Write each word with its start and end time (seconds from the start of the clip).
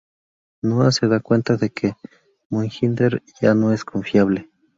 Noah 0.63 0.91
se 0.91 1.05
da 1.07 1.19
cuenta 1.19 1.57
de 1.57 1.69
que 1.69 1.93
Mohinder 2.49 3.21
ya 3.39 3.53
no 3.53 3.71
es 3.71 3.85
confiable. 3.85 4.49